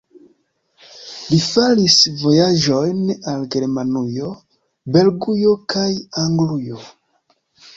Li 1.33 1.37
faris 1.47 1.97
vojaĝojn 2.21 3.03
al 3.33 3.45
Germanujo, 3.57 4.33
Belgujo 4.97 5.55
kaj 5.75 5.89
Anglujo. 6.25 6.83